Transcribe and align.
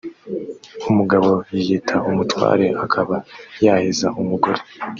umugabo 0.89 1.29
yiyita 1.53 1.95
umutware 2.09 2.65
akaba 2.83 3.15
yaheza 3.65 4.07
umugore 4.21 4.61